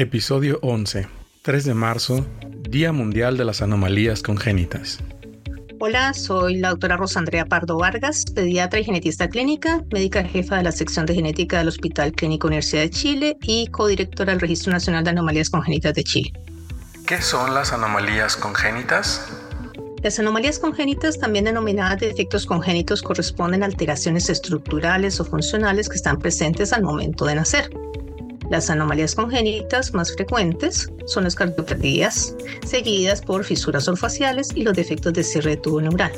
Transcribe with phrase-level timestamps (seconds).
[0.00, 1.08] Episodio 11.
[1.42, 2.24] 3 de marzo,
[2.60, 5.00] Día Mundial de las Anomalías Congénitas.
[5.80, 10.70] Hola, soy la doctora Rosandrea Pardo Vargas, pediatra y genetista clínica, médica jefa de la
[10.70, 15.10] sección de genética del Hospital Clínico Universidad de Chile y codirectora del Registro Nacional de
[15.10, 16.32] Anomalías Congénitas de Chile.
[17.04, 19.26] ¿Qué son las anomalías congénitas?
[20.04, 26.20] Las anomalías congénitas, también denominadas defectos congénitos, corresponden a alteraciones estructurales o funcionales que están
[26.20, 27.68] presentes al momento de nacer.
[28.50, 35.12] Las anomalías congénitas más frecuentes son las cardiopatías, seguidas por fisuras orofaciales y los defectos
[35.12, 36.12] de cierre de tubo neural.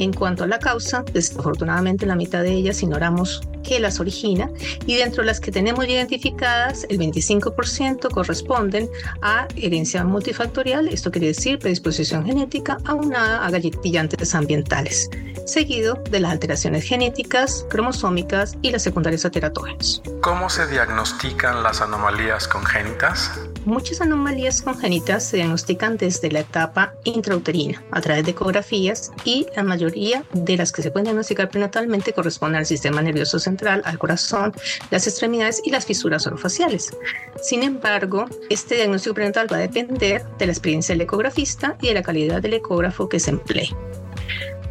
[0.00, 4.50] En cuanto a la causa, desafortunadamente la mitad de ellas ignoramos qué las origina
[4.86, 8.88] y dentro de las que tenemos identificadas, el 25% corresponden
[9.20, 15.10] a herencia multifactorial, esto quiere decir predisposición genética aunada a galletillantes ambientales,
[15.50, 20.02] seguido de las alteraciones genéticas, cromosómicas y las secundarias a teratógenos.
[20.20, 23.32] ¿Cómo se diagnostican las anomalías congénitas?
[23.64, 29.62] Muchas anomalías congénitas se diagnostican desde la etapa intrauterina a través de ecografías y la
[29.62, 34.54] mayoría de las que se pueden diagnosticar prenatalmente corresponden al sistema nervioso central, al corazón,
[34.90, 36.96] las extremidades y las fisuras orofaciales.
[37.42, 41.94] Sin embargo, este diagnóstico prenatal va a depender de la experiencia del ecografista y de
[41.94, 43.70] la calidad del ecógrafo que se emplee.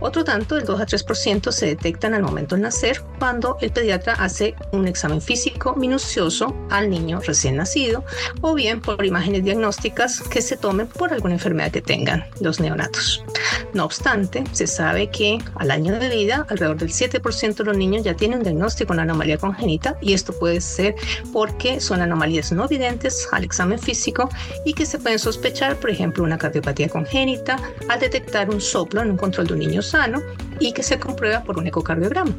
[0.01, 4.13] Otro tanto, el 2 a 3%, se detectan al momento de nacer cuando el pediatra
[4.13, 8.03] hace un examen físico minucioso al niño recién nacido
[8.41, 13.23] o bien por imágenes diagnósticas que se tomen por alguna enfermedad que tengan los neonatos.
[13.73, 18.03] No obstante, se sabe que al año de vida, alrededor del 7% de los niños
[18.03, 20.95] ya tienen un diagnóstico de una anomalía congénita y esto puede ser
[21.31, 24.29] porque son anomalías no evidentes al examen físico
[24.65, 27.57] y que se pueden sospechar, por ejemplo, una cardiopatía congénita
[27.89, 30.21] al detectar un soplo en un control de un niño sano
[30.59, 32.31] y que se comprueba por un ecocardiograma,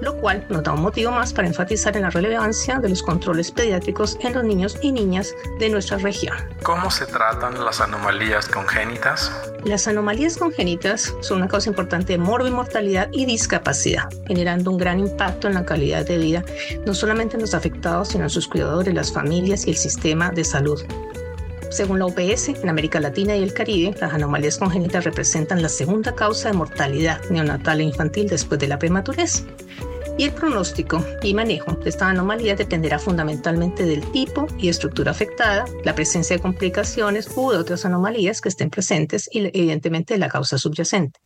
[0.00, 3.50] lo cual nos da un motivo más para enfatizar en la relevancia de los controles
[3.50, 6.36] pediátricos en los niños y niñas de nuestra región.
[6.62, 9.30] ¿Cómo se tratan las anomalías congénitas?
[9.64, 15.48] Las anomalías congénitas son una causa importante de mortalidad y discapacidad, generando un gran impacto
[15.48, 16.44] en la calidad de vida,
[16.86, 20.44] no solamente en los afectados, sino en sus cuidadores, las familias y el sistema de
[20.44, 20.82] salud.
[21.70, 26.14] Según la OPS, en América Latina y el Caribe, las anomalías congénitas representan la segunda
[26.14, 29.44] causa de mortalidad neonatal e infantil después de la prematurez.
[30.16, 35.66] Y el pronóstico y manejo de esta anomalía dependerá fundamentalmente del tipo y estructura afectada,
[35.84, 40.58] la presencia de complicaciones u otras anomalías que estén presentes y evidentemente de la causa
[40.58, 41.20] subyacente.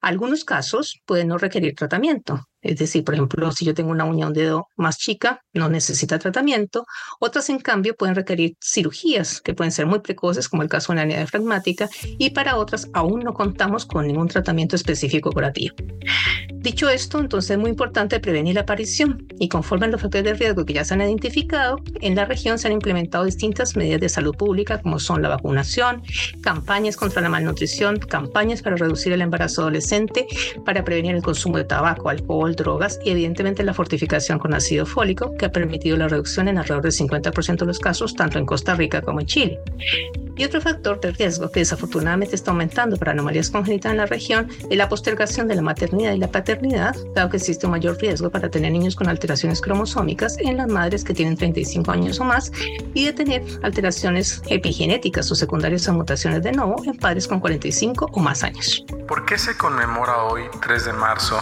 [0.00, 4.26] Algunos casos pueden no requerir tratamiento, es decir, por ejemplo, si yo tengo una uña
[4.26, 6.86] un dedo más chica, no necesita tratamiento.
[7.20, 10.96] Otras, en cambio, pueden requerir cirugías que pueden ser muy precoces, como el caso de
[10.96, 11.88] la hernia diafragmática,
[12.18, 15.76] y para otras aún no contamos con ningún tratamiento específico curativo.
[16.64, 20.32] Dicho esto, entonces es muy importante prevenir la aparición y conforme a los factores de
[20.32, 24.08] riesgo que ya se han identificado, en la región se han implementado distintas medidas de
[24.08, 26.02] salud pública como son la vacunación,
[26.40, 30.26] campañas contra la malnutrición, campañas para reducir el embarazo adolescente,
[30.64, 35.34] para prevenir el consumo de tabaco, alcohol, drogas y evidentemente la fortificación con ácido fólico
[35.36, 38.74] que ha permitido la reducción en alrededor del 50% de los casos tanto en Costa
[38.74, 39.58] Rica como en Chile.
[40.36, 44.48] Y otro factor de riesgo que desafortunadamente está aumentando para anomalías congénitas en la región
[44.68, 48.30] es la postergación de la maternidad y la paternidad, dado que existe un mayor riesgo
[48.30, 52.50] para tener niños con alteraciones cromosómicas en las madres que tienen 35 años o más
[52.94, 58.10] y de tener alteraciones epigenéticas o secundarias a mutaciones de nuevo en padres con 45
[58.12, 58.84] o más años.
[59.06, 61.38] ¿Por qué se conmemora hoy, 3 de marzo,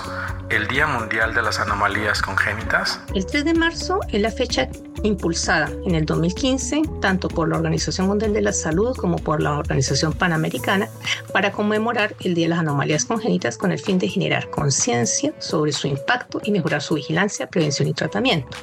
[0.53, 3.01] el Día Mundial de las Anomalías Congénitas?
[3.15, 4.69] El 3 de marzo es la fecha
[5.03, 9.59] impulsada en el 2015 tanto por la Organización Mundial de la Salud como por la
[9.59, 10.91] Organización Panamericana
[11.33, 15.73] para conmemorar el Día de las Anomalías Congénitas con el fin de generar conciencia sobre
[15.73, 18.55] su impacto y mejorar su vigilancia, prevención y tratamiento.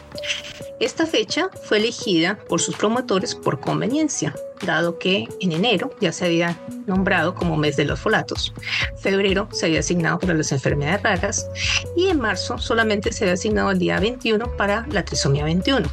[0.79, 4.33] Esta fecha fue elegida por sus promotores por conveniencia,
[4.65, 8.53] dado que en enero ya se había nombrado como mes de los folatos,
[8.97, 11.47] febrero se había asignado para las enfermedades raras
[11.95, 15.87] y en marzo solamente se había asignado el día 21 para la trisomía 21.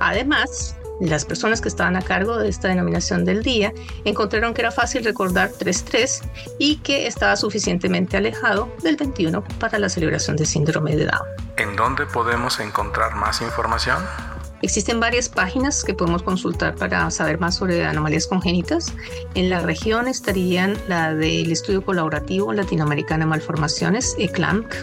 [0.00, 3.72] Además, las personas que estaban a cargo de esta denominación del día
[4.04, 6.22] encontraron que era fácil recordar 3.3
[6.58, 11.26] y que estaba suficientemente alejado del 21 para la celebración de síndrome de Down.
[11.56, 13.98] ¿En dónde podemos encontrar más información?
[14.64, 18.94] Existen varias páginas que podemos consultar para saber más sobre anomalías congénitas.
[19.34, 24.74] En la región estarían la del Estudio Colaborativo Latinoamericano de Malformaciones, ECLAMC,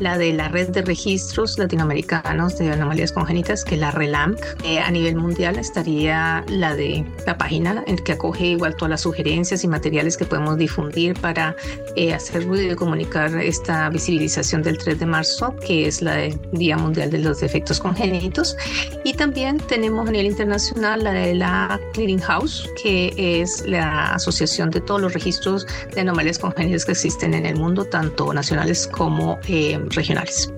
[0.00, 4.38] la de la Red de Registros Latinoamericanos de Anomalías Congénitas, que es la RELAMC.
[4.64, 9.62] Eh, a nivel mundial estaría la de la página que acoge igual todas las sugerencias
[9.62, 11.54] y materiales que podemos difundir para
[11.96, 16.16] eh, hacer ruido y comunicar esta visibilización del 3 de marzo, que es la
[16.52, 18.56] Día Mundial de los Defectos Congénitos
[19.04, 24.70] Y también tenemos a nivel internacional la de la Clearing House, que es la asociación
[24.70, 29.40] de todos los registros de anomalías congénitas que existen en el mundo, tanto nacionales como
[29.48, 30.52] eh, regionales.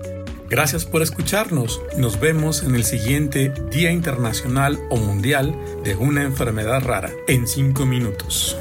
[0.47, 1.81] Gracias por escucharnos.
[1.97, 7.85] Nos vemos en el siguiente Día Internacional o Mundial de una enfermedad rara en cinco
[7.85, 8.55] minutos.